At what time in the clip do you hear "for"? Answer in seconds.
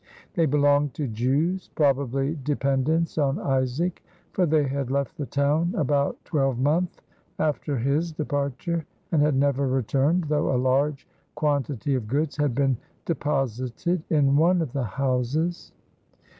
4.31-4.47